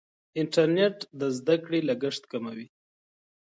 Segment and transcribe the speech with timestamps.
[0.41, 2.67] انټرنیټ د زده کړې لګښت کموي.